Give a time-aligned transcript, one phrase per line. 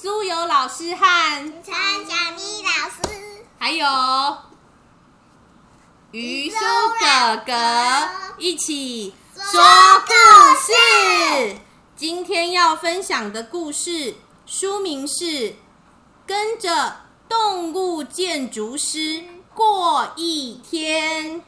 [0.00, 1.74] 苏有老师和陈
[2.06, 3.84] 小咪老师，还有
[6.12, 6.56] 鱼苏
[7.00, 8.08] 哥哥
[8.38, 9.60] 一起说
[10.06, 10.14] 故
[10.54, 11.56] 事。
[11.96, 14.14] 今天要分享的故事
[14.46, 15.24] 书名是
[16.24, 21.40] 《跟着动物建筑师过一天》，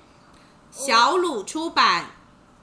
[0.73, 2.11] 小鲁出版。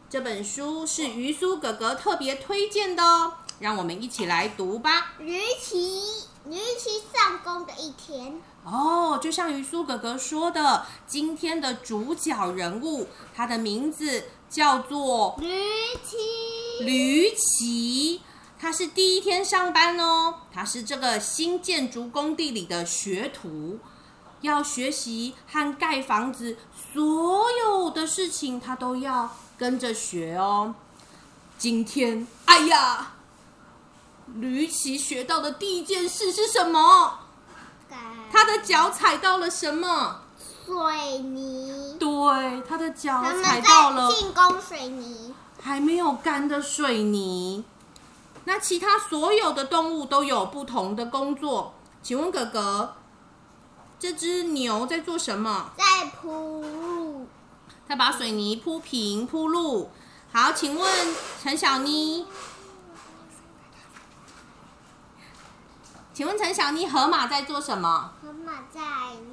[0.10, 5.14] 这本书是鱼苏哥哥特别推荐的哦，让我们一起来读吧。
[5.20, 6.02] 驴骑
[6.46, 15.48] 驴骑上工的一天，哦，就像于苏哥哥说的，今天的主角人物，他的名字叫做驴
[16.04, 16.16] 骑
[16.86, 18.22] 吕奇，
[18.60, 23.80] 他是第一天上班哦，他是这个新建筑工地里的学徒，
[24.42, 26.58] 要学习和盖房子
[26.94, 30.76] 所有的事情，他都要跟着学哦。
[31.58, 33.16] 今天，哎呀，
[34.40, 37.20] 吕奇学到的第一件事是什么？
[38.32, 40.22] 他的脚踩到了什么？
[40.66, 45.34] 水泥，对，他的脚踩到了在进攻水泥。
[45.62, 47.64] 还没有干的水泥。
[48.44, 51.74] 那其他所有的动物都有不同的工作。
[52.04, 52.96] 请问哥哥，
[54.00, 55.72] 这只牛在做什么？
[55.78, 57.28] 在铺路，
[57.88, 59.90] 它把水泥铺平铺路。
[60.32, 62.26] 好，请问陈小妮，
[66.18, 68.12] 请问陈小妮，河马在做什么？
[68.20, 68.82] 河马在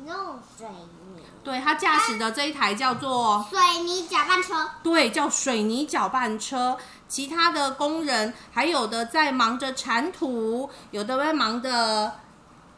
[0.05, 6.77] 弄水泥，对，它驾驶的这一台叫做水泥搅拌车，对，叫水泥搅拌车。
[7.09, 12.13] 其他的工人还有的在忙着铲土，有的在忙着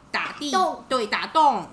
[0.09, 1.67] 打地洞，对，打洞。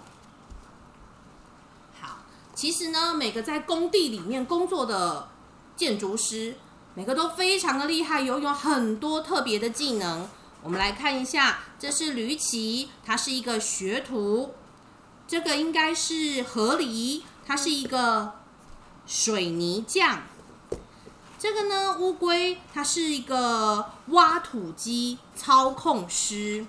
[2.01, 2.17] 好，
[2.53, 5.29] 其实呢，每个在工地里面工作的
[5.77, 6.57] 建筑师，
[6.95, 10.29] 每个都非常的厉害，拥有很多特别的技能。
[10.65, 14.55] 我们来看一下，这是驴奇，他是一个学徒。
[15.29, 18.33] 这个应该是河狸，它是一个
[19.07, 20.23] 水泥匠。
[21.39, 26.65] 这个呢，乌龟它是一个挖土机操控师。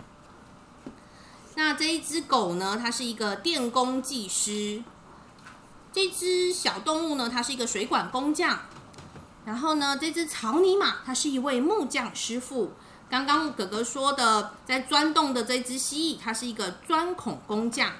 [1.55, 4.83] 那这一只狗呢，它是一个电工技师。
[5.93, 8.59] 这只小动物呢，它是一个水管工匠。
[9.45, 12.73] 然后呢，这只草泥马，它是一位木匠师傅。
[13.09, 17.91] 刚刚哥哥说的，在钻洞的这只蜥蜴，它是一个钻孔工匠。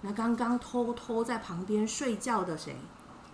[0.00, 2.76] 那刚刚偷偷在旁边睡觉的谁？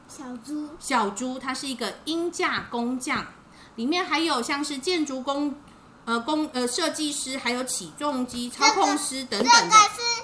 [0.06, 3.26] 小猪，小猪，它是一个鹰架工匠，
[3.76, 5.54] 里面还有像是建筑工、
[6.04, 9.60] 呃工呃设计师，还有起重机操控师等等的。
[9.60, 10.22] 这个是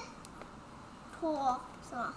[1.18, 2.12] 驼什么？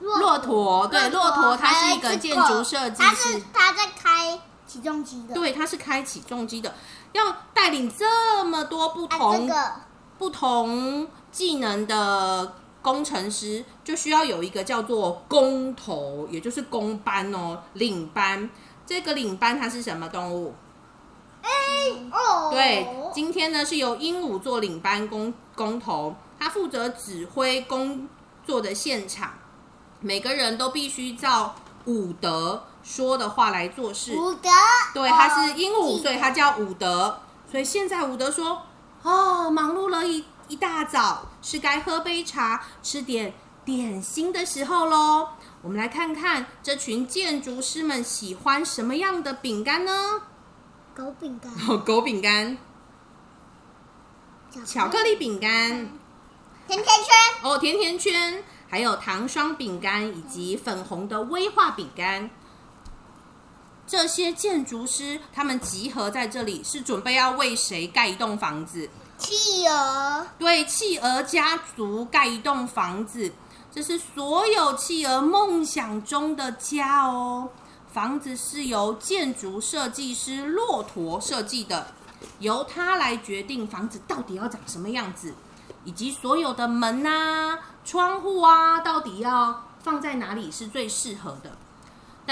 [0.00, 4.40] 骆驼，对，骆驼，它是一个建筑设计师，他在开
[4.70, 6.72] 起重机的，对，它是开起重机的，
[7.12, 9.72] 要带领这么多不啊，同、这个。
[10.16, 18.48] 不同技能的工程师，就需要有一个叫做工头，也就是工班哦，领班。
[18.86, 20.54] 这个领班它是什么动物？
[22.12, 28.06] 哦，对，今天呢是由鹦鹉做领班工工头，他负责指挥工
[28.46, 29.32] 作的现场，
[30.00, 31.54] 每个人都必须照
[31.86, 34.16] 伍德说的话来做事。
[34.16, 34.48] 伍德，
[34.94, 37.20] 对，他是鹦鹉，所以他叫伍德。
[37.50, 38.62] 所以现在伍德说
[39.02, 45.28] ：“哦，忙碌了一一大早，是该喝杯茶，吃点点心的时候喽。”
[45.62, 50.22] 我们来看看这群建筑师们喜欢什么样的饼干呢？
[50.94, 52.56] 狗饼干，哦，狗饼干、
[54.64, 55.90] 巧克力饼干。
[56.66, 62.30] 甜甜圈，哦，甜甜圈，还有糖霜饼干以及粉红的威化饼干。
[63.90, 68.88] 这些建筑师他们集合在这里，是准备要为谁盖一栋房子？
[69.18, 73.32] 企鹅，对，企鹅家族盖一栋房子，
[73.74, 77.48] 这是所有企鹅梦想中的家哦。
[77.92, 81.88] 房子是由建筑设计师骆驼设计的，
[82.38, 85.34] 由他来决定房子到底要长什么样子，
[85.84, 91.56] 以及所有的门啊、窗户啊，到底要放在哪里是最适合的。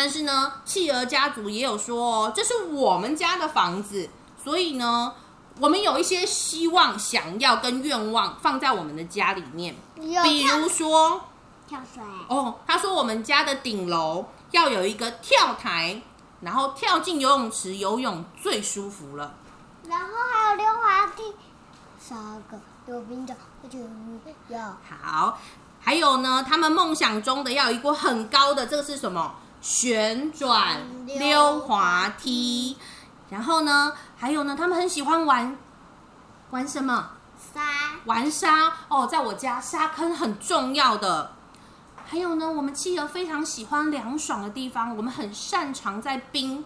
[0.01, 4.09] 但是呢，企鹅家族也有说哦，这是我们家的房子，
[4.41, 5.13] 所以呢，
[5.59, 9.75] 我们有一些希望、想要跟愿望放在我们的家里面。
[9.97, 11.23] 比如说，
[11.67, 16.01] 跳水，哦，他说我们家的顶楼要有一个跳台，
[16.43, 19.35] 然后跳进游泳池游泳最舒服了。
[19.89, 21.35] 然后还有溜滑梯，
[21.99, 22.17] 三
[22.49, 23.35] 个溜冰的，
[23.65, 23.81] 而且
[24.47, 25.41] 要好，
[25.81, 29.35] 还有呢，他们梦想中的要有一个很高的，这个是什么？
[29.61, 32.77] 旋转溜溜滑梯。
[33.31, 35.57] 然后呢，还有呢，他们很喜欢玩
[36.51, 37.11] 玩什么？
[37.55, 37.61] 沙，
[38.05, 41.33] 玩沙哦，在我家沙坑很重要的。
[42.07, 46.65] 还有呢，我们企鹅非常喜欢凉爽的地方，我们很擅长在冰，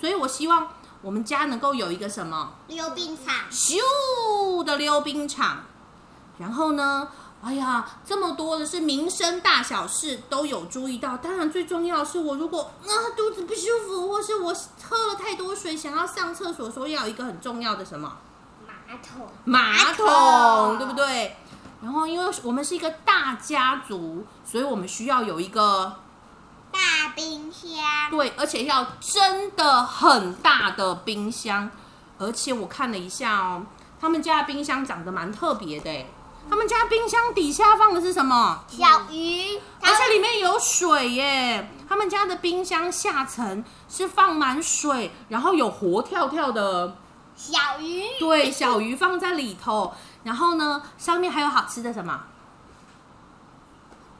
[0.00, 0.68] 所以我希望
[1.02, 5.58] 我们家能够有一个什么溜冰场，咻的溜冰场。
[6.38, 7.08] 然后呢，
[7.40, 11.16] 哎呀，这么多的是民生大小事都有注意到。
[11.16, 14.52] 当然最重要的是，我如果啊肚子不舒服，或是我
[14.82, 18.16] 喝了太多水想要上厕所，所以要有一个很重要的什么
[18.66, 21.36] 马桶，马桶，桶对不对？
[21.80, 25.94] 然后，因为我们是一个大家族，所以我们需要有一个
[26.72, 31.70] 大冰箱，对，而且要真的很大的冰箱。
[32.18, 33.62] 而且我看了一下哦，
[34.00, 36.10] 他们家的冰箱长得蛮特别的诶
[36.50, 38.64] 他们家冰箱底下放的是什么？
[38.68, 41.70] 小鱼，而且里面有水耶！
[41.88, 46.96] 他们家的冰箱下层是放满水，然后有活跳跳的
[47.36, 52.20] 小鱼，对，小鱼放在里头，然后呢，上面还有好吃的什么？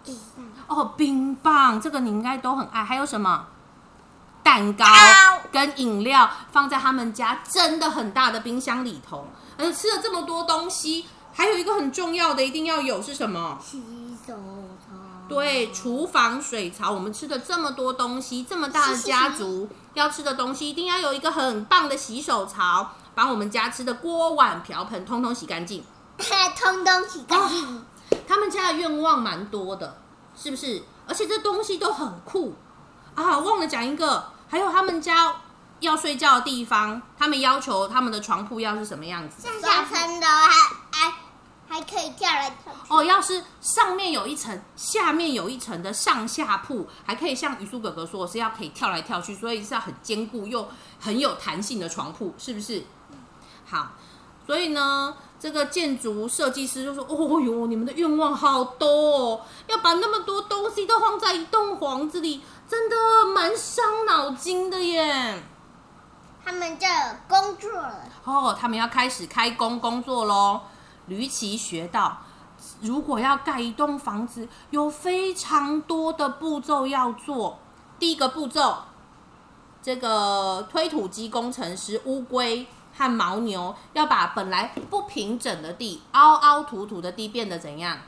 [0.05, 2.85] 冰棒哦，冰棒，这个你应该都很爱。
[2.85, 3.47] 还有什么？
[4.43, 9.27] 蛋糕糕跟饮料放在他们家真的很大的冰箱里头。
[9.59, 11.07] 而且吃了这么多东西，
[11.39, 13.57] 还有一个很重要的一定要有是什么？
[13.65, 13.81] 洗
[14.27, 14.97] 手槽，
[15.29, 16.91] 对，厨房水槽。
[16.91, 25.85] 我们吃的这么多东西，这么大的家族要吃的东西，一定要有一个很棒的洗手槽，把我们家吃的锅碗瓢盆通通洗干净。
[26.19, 27.85] 通通洗干净，
[28.27, 29.97] 他们家的愿望蛮多的，
[30.37, 30.83] 是不是？
[31.07, 32.57] 而且这东西都很酷
[33.15, 33.39] 啊！
[33.39, 35.37] 忘了讲一个，还有他们家
[35.79, 39.41] 要睡觉的地方，他们要求他们的床铺要是什么样子？
[39.41, 40.51] 上下层的还
[40.91, 41.15] 还
[41.69, 50.67] 还可以跳来跳去，哦，要是上面有一层，下面有一层的上下铺，还可以像鱼叔哥哥说的是要可以跳来跳去，所以是要很坚固又
[50.99, 52.83] 很有弹性的床铺，是不是？
[53.67, 53.93] 好，
[54.47, 62.97] 所以呢，这个建筑设计师就说：“哦哟，你们的愿望好多哦，要把那么多东西都放在一栋房子里，真的
[63.35, 65.43] 蛮伤脑筋的耶。”
[66.43, 66.95] 他们就有
[67.29, 70.63] 工作了，哦，他们要开始开工工作喽。
[71.09, 72.19] 吕奇学到，
[72.81, 77.59] 如果要盖一栋房子，有非常多的步骤要做。
[77.99, 78.77] 第一个步骤，
[79.83, 82.67] 这个推土机工程师乌龟
[82.97, 87.99] 和牦牛要把本来不平整的地、凹凹凸凸的地变得怎样？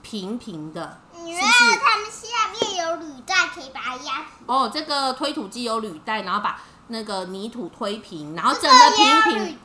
[0.00, 1.78] 平平的，因为是？
[1.80, 9.58] 他们下面有履带可以把它压平，哦，这个推土机有履带，然后把那个泥土推平，然后整个平平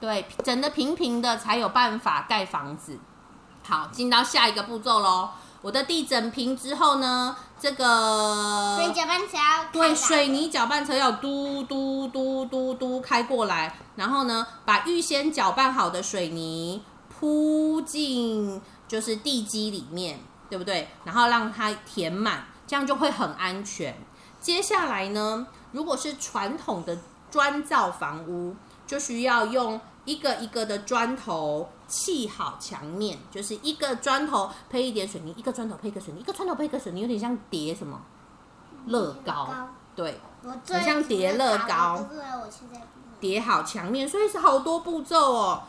[0.00, 2.98] 对，整的平平的才有办法盖房子。
[3.64, 5.30] 好，进到下一个步骤喽。
[5.60, 20.18] 我的地整平之后呢，这个所以搅拌车要对水泥搅拌车要嘟嘟嘟嘟嘟开过来，然后呢，把预先搅拌好的水泥铺进就是地基里面，
[20.50, 20.88] 对不对？
[21.04, 23.96] 然后让它填满，这样就会很安全。
[24.40, 26.98] 接下来呢，如果是传统的
[27.30, 28.56] 砖造房屋，
[28.92, 37.98] 就需要用一个一个的砖头砌好墙面，就是一个砖头配一点水泥，一个砖头配一个水泥，一个砖头配一个水泥，有点像叠什么
[38.88, 39.48] 乐高，
[39.96, 40.20] 对，
[40.68, 42.06] 很像叠乐高
[43.18, 45.62] 叠好墙面，所以是好多步骤哦。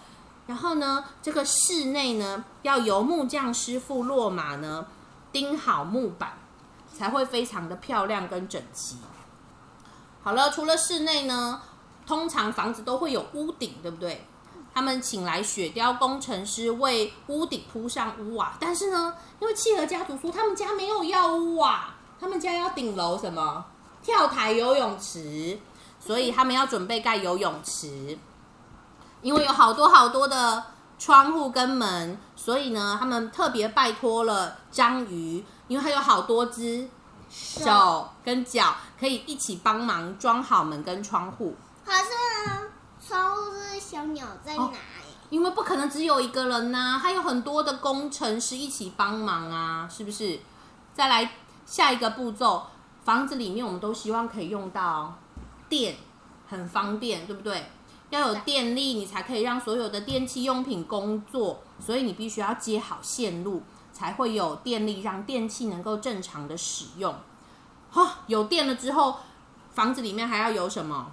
[0.47, 4.86] 然后呢，这个室内呢，要由木匠师傅落马呢
[5.31, 6.33] 钉好木板，
[6.93, 8.98] 才会非常的漂亮跟整齐。
[10.21, 11.62] 好了，除了室内呢，
[12.05, 14.25] 通常房子都会有屋顶，对不对？
[14.74, 23.63] 他们请来雪雕工程师为屋顶铺上屋瓦，但是呢，因为企鹅家族说他们家没有要屋瓦，他们家要顶楼什么
[24.01, 25.60] 跳台游泳池，
[26.00, 28.17] 所以他们要准备盖游泳池。
[29.22, 30.63] 因为有好多好多的
[30.98, 36.89] 窗户跟门，所以呢，他们特别拜托了章鱼，因为它有好多只
[37.29, 41.55] 手跟脚，可以一起帮忙装好门跟窗户。
[41.85, 42.61] 可是呢，
[43.05, 44.73] 窗户是小鸟在哪里？
[45.29, 50.39] 因为不可能只有一个人呐、还有很多的工程师一起帮忙啊，是不是？
[50.93, 51.31] 再来
[51.65, 52.67] 下一个步骤，
[53.03, 55.17] 房子里面我们都希望可以用到
[55.67, 55.95] 电，
[56.47, 57.71] 很方便，对不对？
[58.11, 67.15] 要有电力，你才可以让所有的电器用品工作，所以你必须要接好线路，才会有电力让电器能够正常的使用。
[67.89, 69.15] 哈、有电了之后，
[69.71, 71.11] 房子里面还要有什么？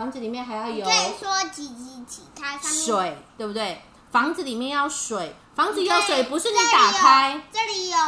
[0.00, 3.82] 房子里面还要有你可以说几几几，它上面水，对不对？
[4.10, 7.42] 房子里面要水，房子要水，不是你打开。
[7.52, 7.98] 这里有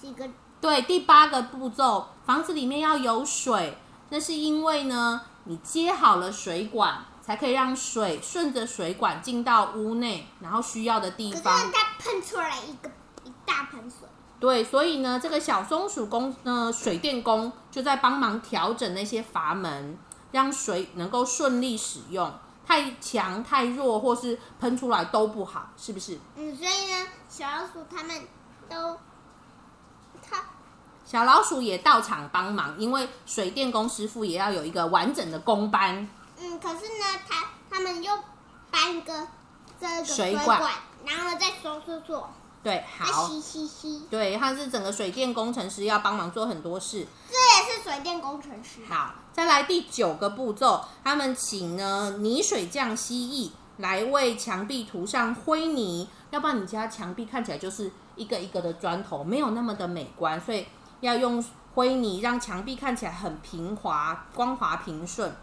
[0.00, 3.76] 几个对，第八个步骤，房子里面要有水，
[4.10, 11.72] 那是因为呢，你接好了水管，才可以让水顺着水管进到屋内，然后需要的地可是方。
[11.72, 12.88] 它喷出来一个
[13.24, 19.98] 一大盆水，对，所以呢，这个小松鼠工呃水电工就在帮忙调整那些阀门，
[20.34, 22.34] 让水能够顺利使用。
[22.66, 26.18] 太强、太弱，或是喷出来都不好，是不是？
[26.34, 28.22] 嗯，所以呢，小老鼠他们
[28.68, 28.98] 都，
[30.26, 30.42] 他
[31.04, 36.08] 小老鼠也到场帮忙，因为水电工师傅也要有一个完整的工班。
[36.40, 38.18] 嗯，可是呢，他他们又
[38.70, 39.28] 搬个
[39.78, 40.58] 这个水水管
[41.04, 42.26] 然后再收收收，
[42.62, 47.06] 对，再好，吸吸吸，对，他是整个水电工程师，要帮忙做很多事。
[47.84, 48.80] 水电工程师。
[48.88, 60.66] 好，再来第九个步骤，他们请呢泥水匠蜥蜴来为墙壁涂上灰泥，要不然你家墙壁看起来就是一个一个的砖头，没有那么的美观，所以
[61.00, 65.36] 要用灰泥让墙壁看起来很平滑、光滑平顺。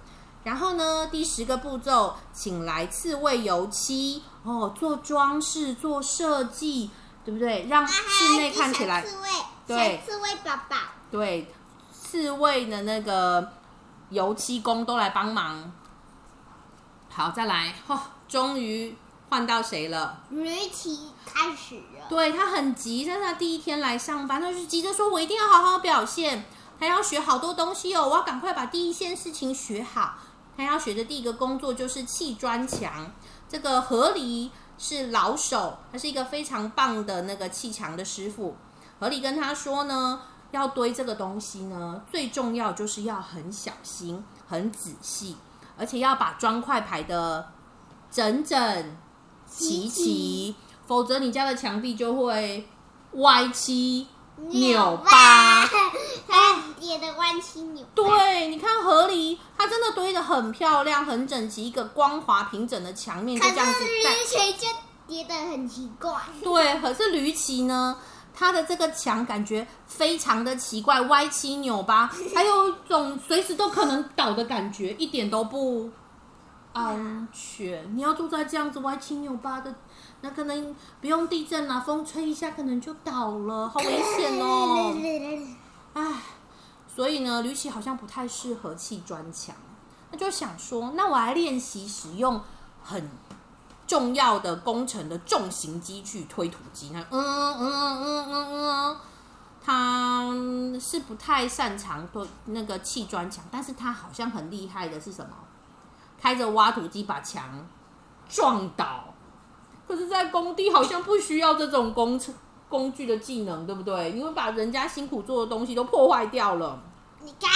[0.44, 6.90] 然后呢，第十个步骤，请来刺猬油漆哦，做装饰、做设计，
[7.24, 7.68] 对不对？
[7.70, 9.28] 让室内看起来小刺猬，
[9.68, 10.78] 对小刺猬宝宝，
[11.12, 11.54] 对，
[12.12, 13.54] 四位的那个
[14.10, 15.72] 油漆工都来帮忙。
[17.08, 18.94] 好，再来，哦，终于
[19.30, 20.20] 换到谁了？
[20.30, 22.06] 驴奇开始了。
[22.10, 26.44] 对他很急，但是他第一天来上班，他就急着说：“我一定要好好表现，
[26.78, 30.16] 他要学好多东西哦，我要赶快把第一件事情学好。”
[30.58, 33.10] 他要学的第一个工作就是砌砖墙。
[33.48, 38.58] 这个河狸是老手，他是一个非常棒的那个砌墙的师傅。
[39.00, 40.20] 河狸跟他说呢，
[40.52, 45.36] 要堆这个东西呢，最重要就是要很小心、很仔细，
[45.78, 47.52] 而且要把砖块排的
[48.12, 48.98] 整整
[49.46, 50.56] 齐齐齐，
[50.86, 52.68] 否则你家的墙壁就会
[53.14, 55.66] 歪七扭八。
[56.28, 57.90] 它叠的歪七扭八。
[57.96, 64.10] 对，你看河狸，它真的堆得很漂亮、很整齐，一个光滑平整的墙面就可这样子是在。
[64.14, 64.68] 驴奇就
[65.08, 66.14] 叠的很奇怪。
[66.42, 67.98] 对，可是驴奇呢，
[68.34, 75.90] 它的这个墙感觉非常的奇怪，歪七扭八， 还有一种随时都可能倒的感觉，一点都不
[76.74, 77.96] 安全。
[77.96, 79.76] 你要住在这样子歪七扭八的，
[80.22, 84.96] 那可能不用地震啊，风吹一下可能就倒了，好危险哦。
[85.94, 86.22] 唉，
[86.88, 89.54] 所以呢，吕奇好像不太适合砌砖墙，
[90.12, 92.42] 那就想说，那我来练习使用
[92.82, 93.10] 很
[93.92, 96.92] 重要的工程的重型机具推土机。
[96.94, 98.98] 那嗯嗯嗯嗯嗯，
[99.62, 105.36] 他是不太擅长对那个砌砖墙，但是他好像很厉害的是什么？
[106.18, 107.68] 开着挖土机把墙
[108.30, 109.14] 撞倒。
[109.86, 112.34] 可是，在工地好像不需要这种工程
[112.70, 114.12] 工具的技能，对不对？
[114.12, 116.82] 因为把人家辛苦做的东西都破坏掉了。
[117.20, 117.52] 你看，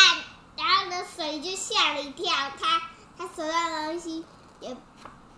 [0.58, 2.82] 然后呢，水就吓了一跳，他
[3.18, 4.25] 他手上的东西
[4.60, 4.75] 也，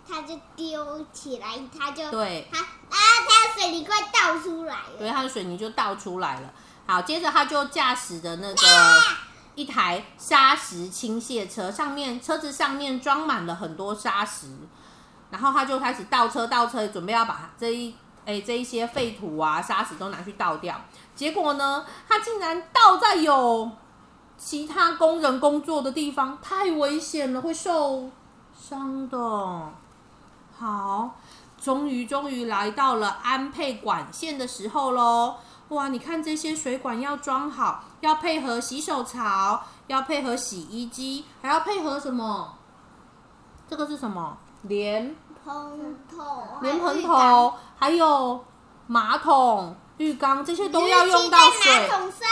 [0.07, 4.97] 他就丢起来，他就对他啊，他的水泥快倒出来了。
[4.97, 6.53] 对，它的水泥就倒出来了。
[6.85, 8.57] 好，接着他就驾驶的那个
[9.55, 14.47] 一台砂石倾泻车，上面车子上面装满了很多砂石，
[15.29, 17.93] 然后他就开始倒车倒车，准备要把这一
[18.25, 20.79] 哎这一些废土啊砂石都拿去倒掉。
[21.15, 23.69] 结果呢，他竟然倒在有
[24.37, 28.09] 其他工人工作的地方，太危险了，会受
[28.57, 29.73] 伤的。
[30.59, 31.15] 好，
[31.61, 35.35] 终于终于来到了安配管线的时候喽！
[35.69, 42.55] 哇，你看这些水管要装好，要配合洗手槽，要配合洗衣机，还要配合什么？
[43.69, 44.37] 这个是什么？
[44.63, 48.43] 莲喷头，莲蓬头，还有
[48.87, 51.89] 马桶、浴缸，这些都要用到在马水。
[51.89, 52.27] 桶上，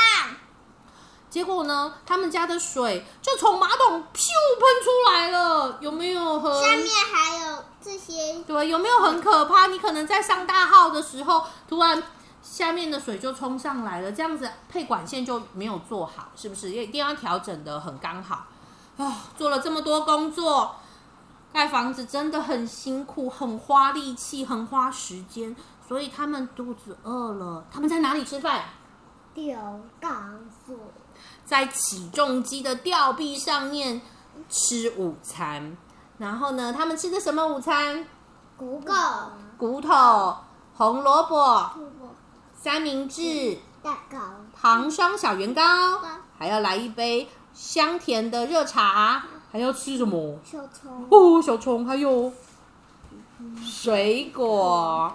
[1.30, 6.54] 结果呢，他们家的水就从马桶噗喷出来了，有没有很？
[6.62, 9.68] 下面还有这些对，有没有很可怕？
[9.68, 12.02] 你可能在上大号的时候，突然
[12.42, 16.72] 下面的水就冲上来了，这样子配管线就没有做好，是不是？
[16.72, 18.48] 也一定要调整的很刚好。
[18.98, 20.78] 啊、做了这么多工作，
[21.54, 25.56] 盖房子真的很辛苦，很花力气，很花时间，
[25.88, 27.66] 所以他们肚子饿了。
[27.72, 28.64] 他们在哪里吃饭？
[29.36, 30.76] 吊钢索，
[31.46, 34.02] 在起重机的吊臂上面
[34.50, 35.78] 吃午餐。
[36.18, 38.06] 然后呢，他们吃的什么午餐？
[38.58, 38.94] 骨头，
[39.58, 40.36] 骨头、
[40.78, 41.70] 红萝卜、
[42.54, 44.18] 三明治、蛋糕，
[44.58, 45.62] 糖霜小圆糕，
[46.38, 50.40] 还要来一杯香甜的热茶，还要吃什么？
[50.44, 52.32] 小葱，哦，小虫，还有
[53.62, 55.14] 水果。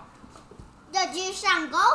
[0.92, 1.86] 要去上工了。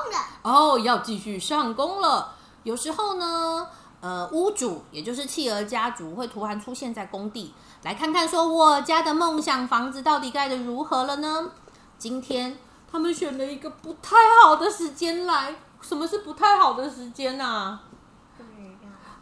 [0.41, 2.33] 哦，要继续上工了。
[2.63, 3.67] 有时候呢，
[4.00, 7.53] 呃屋主，也就是企鹅家族会突然出现在工地，
[7.86, 11.51] 来看看说我家的梦想房子到底盖的如何了呢？
[12.00, 12.58] 今天
[12.92, 17.80] 他们选了一个不太好的时间来，什么是不太好的时间啊？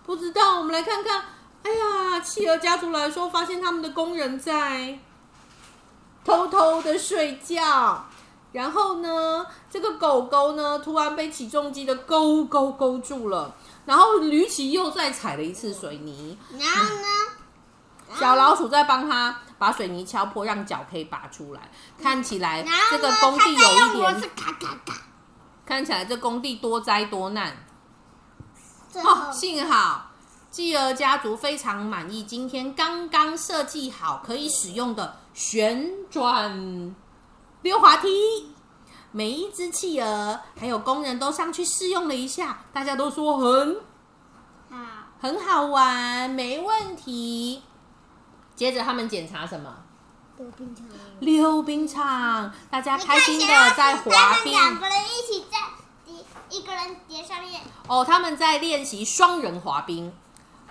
[0.06, 1.26] 不知道，我们来看看。
[1.64, 4.98] 哎呀，企鹅家族来说，发现他们的工人在
[6.24, 8.06] 偷偷的睡觉。
[8.54, 13.54] 然后呢，这个狗狗呢，突然被起重机的勾勾勾住了。
[13.86, 16.38] 然后吕奇又再踩了一次水泥。
[16.52, 17.08] 然后呢，
[18.20, 21.70] 小老鼠在帮他把水泥敲破，让脚可以拔出来。
[22.02, 24.22] 看起来这个工地有一点，
[25.66, 27.66] 看起来这工地多灾多难。
[28.96, 30.12] 哦，幸好
[30.52, 36.96] 继儿家族非常满意今天刚刚设计好可以使用的旋转
[37.64, 38.54] 溜滑梯。
[39.12, 43.76] 每一只企鹅还有工人都上去试用了一下，大家都说很
[44.70, 44.78] 好，
[45.20, 47.64] 很好玩，没问题。
[48.56, 49.74] 接着他们检查什么？
[50.38, 50.86] 溜冰场。
[51.20, 54.52] 溜冰场，大家你开心的在滑冰。
[54.52, 55.58] 两个人一起在
[56.06, 56.16] 叠，
[56.50, 57.62] 一个人叠上面。
[57.88, 60.12] 哦，他们在练习双人滑冰。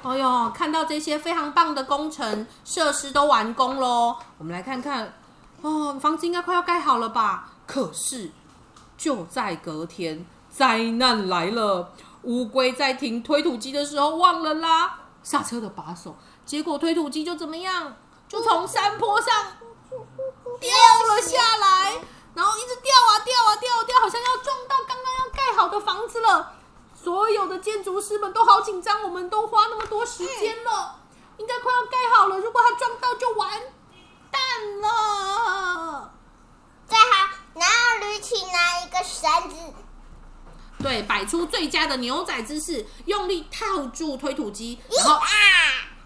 [0.03, 5.15] 哎呦，看到这些非常棒的工程设施都完工喽，我们来看看。
[5.61, 7.53] 哦，房子应该快要盖好了吧？
[7.67, 8.33] 可是
[8.99, 11.93] 就在隔天，灾难来了。
[12.23, 17.97] 乌龟在停推土机的时候忘了拉刹车的把手，结果推土机就怎么样？
[18.29, 19.31] 就从山坡上
[20.59, 20.71] 掉
[21.07, 22.01] 了下来，
[22.35, 26.55] 然后一直掉啊掉啊掉啊掉，好像要撞到刚刚要盖好的房子了。
[26.95, 31.01] 所有的建筑师们都好紧张，我们都花那么多时间了，
[31.37, 32.39] 应该快要盖好了。
[32.39, 33.51] 如果它撞到，就完
[34.31, 34.41] 蛋
[34.81, 36.15] 了。
[36.89, 39.57] 最好，然后吕奇拿一个绳子，
[40.83, 45.27] 对，摆出最佳的牛仔姿势，用力套住推土机，然后啊，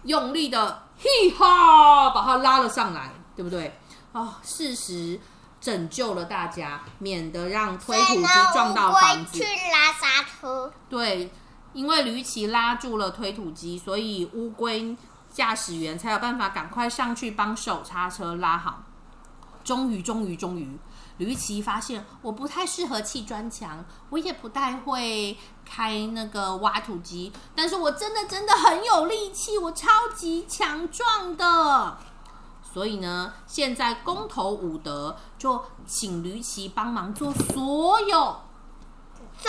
[0.07, 3.79] 用力的嘿哈把它拉了上来，对不对？
[4.13, 5.19] 哦，事实
[5.61, 9.43] 拯救了大家，免得让推土机撞到房子去。
[9.43, 10.73] 拉刹车。
[10.89, 11.31] 对，
[11.73, 14.95] 因为驴骑拉住了推土机，所以乌龟
[15.31, 18.83] 驾驶员才有办法赶快上去帮手刹车拉好。
[19.63, 20.79] 终于，终于，终于，
[21.17, 31.97] 驴骑发现我不太适合砌砖墙，我也不太会开那个挖土机，但是我真的真的很有力气，我超级强壮的。
[32.73, 38.41] 所以呢，现在公投伍德就请驴骑帮忙做所有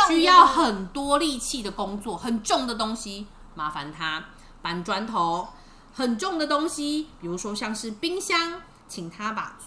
[0.06, 4.24] 需要很多力气的工作，很重的东西，麻烦他
[4.62, 5.48] 搬砖头，
[5.92, 9.58] 很重的东西，比如说像是冰箱，请他把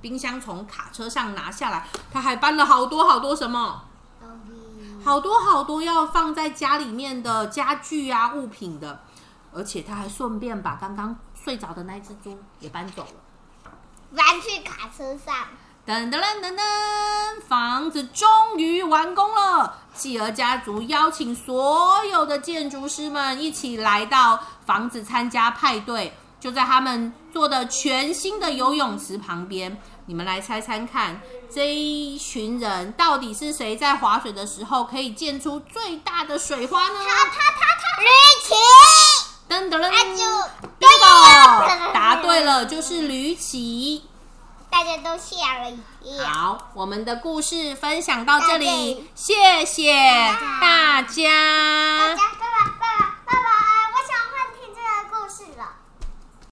[0.00, 1.86] 冰箱从卡车上拿下来。
[2.12, 3.84] 他还搬了好多好多什么，
[5.04, 9.02] 好多好多要放在家里面的家具啊物品的，
[9.52, 14.16] 而且他还顺便把刚刚睡着的那只猪也搬走了。
[14.16, 15.34] 搬去卡车上。
[15.86, 19.78] 噔噔噔噔噔，房子终于完工了。
[19.94, 29.80] 企鹅家族邀请所有的建筑师们一起来到房子参加派对，就在他们做的全新的游泳池旁边。
[30.06, 36.98] 你们来猜猜看，这一群人到底是谁在划水的时候可以溅出最大的水花呢？
[36.98, 38.08] 他他他他，吕
[38.42, 38.54] 奇，
[39.48, 40.24] 噔噔噔，他就
[40.80, 44.04] bingo，答对了，就是吕奇。
[44.68, 46.24] 大家都吓了一跳。
[46.26, 52.79] 好，我们的故事分享到这里里，谢谢大大家大家